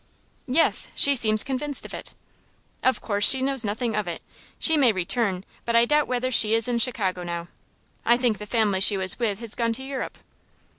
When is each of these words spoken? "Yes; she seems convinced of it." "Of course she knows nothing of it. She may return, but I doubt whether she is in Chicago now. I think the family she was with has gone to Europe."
"Yes; 0.47 0.87
she 0.95 1.13
seems 1.15 1.43
convinced 1.43 1.85
of 1.85 1.93
it." 1.93 2.15
"Of 2.81 3.01
course 3.01 3.29
she 3.29 3.39
knows 3.43 3.63
nothing 3.63 3.95
of 3.95 4.07
it. 4.07 4.23
She 4.57 4.75
may 4.75 4.91
return, 4.91 5.43
but 5.63 5.75
I 5.75 5.85
doubt 5.85 6.07
whether 6.07 6.31
she 6.31 6.55
is 6.55 6.67
in 6.67 6.79
Chicago 6.79 7.21
now. 7.21 7.49
I 8.03 8.17
think 8.17 8.39
the 8.39 8.47
family 8.47 8.79
she 8.81 8.97
was 8.97 9.19
with 9.19 9.37
has 9.41 9.53
gone 9.53 9.73
to 9.73 9.83
Europe." 9.83 10.17